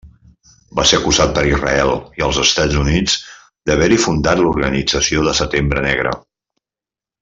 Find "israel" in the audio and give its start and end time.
1.49-1.93